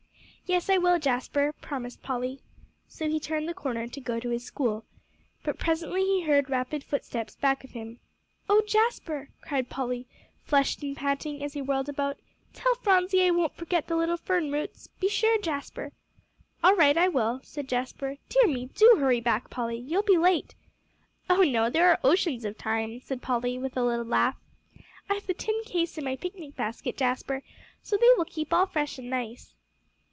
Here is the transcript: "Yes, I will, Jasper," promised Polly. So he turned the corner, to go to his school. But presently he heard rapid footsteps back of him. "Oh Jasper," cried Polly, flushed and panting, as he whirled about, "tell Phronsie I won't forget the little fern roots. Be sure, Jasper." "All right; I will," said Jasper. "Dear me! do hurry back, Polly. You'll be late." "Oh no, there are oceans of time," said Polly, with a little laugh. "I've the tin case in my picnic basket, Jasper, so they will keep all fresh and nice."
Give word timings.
"Yes, 0.47 0.69
I 0.69 0.77
will, 0.77 0.99
Jasper," 0.99 1.53
promised 1.61 2.01
Polly. 2.03 2.41
So 2.85 3.07
he 3.07 3.21
turned 3.21 3.47
the 3.47 3.53
corner, 3.53 3.87
to 3.87 4.01
go 4.01 4.19
to 4.19 4.31
his 4.31 4.43
school. 4.43 4.83
But 5.45 5.57
presently 5.57 6.01
he 6.03 6.23
heard 6.23 6.49
rapid 6.49 6.83
footsteps 6.83 7.37
back 7.37 7.63
of 7.63 7.69
him. 7.69 8.01
"Oh 8.49 8.61
Jasper," 8.67 9.29
cried 9.39 9.69
Polly, 9.69 10.07
flushed 10.43 10.83
and 10.83 10.97
panting, 10.97 11.41
as 11.41 11.53
he 11.53 11.61
whirled 11.61 11.87
about, 11.87 12.17
"tell 12.53 12.75
Phronsie 12.75 13.25
I 13.25 13.31
won't 13.31 13.55
forget 13.55 13.87
the 13.87 13.95
little 13.95 14.17
fern 14.17 14.51
roots. 14.51 14.87
Be 14.99 15.07
sure, 15.07 15.37
Jasper." 15.39 15.93
"All 16.61 16.75
right; 16.75 16.97
I 16.97 17.07
will," 17.07 17.39
said 17.43 17.69
Jasper. 17.69 18.17
"Dear 18.27 18.47
me! 18.47 18.65
do 18.75 18.97
hurry 18.99 19.21
back, 19.21 19.49
Polly. 19.49 19.77
You'll 19.77 20.03
be 20.03 20.17
late." 20.17 20.53
"Oh 21.29 21.43
no, 21.43 21.69
there 21.69 21.87
are 21.89 21.99
oceans 22.03 22.43
of 22.43 22.57
time," 22.57 22.99
said 22.99 23.21
Polly, 23.21 23.57
with 23.57 23.77
a 23.77 23.85
little 23.85 24.03
laugh. 24.03 24.35
"I've 25.09 25.27
the 25.27 25.33
tin 25.33 25.55
case 25.63 25.97
in 25.97 26.03
my 26.03 26.17
picnic 26.17 26.57
basket, 26.57 26.97
Jasper, 26.97 27.41
so 27.81 27.95
they 27.95 28.09
will 28.17 28.25
keep 28.25 28.53
all 28.53 28.65
fresh 28.65 28.97
and 28.99 29.09
nice." 29.09 29.53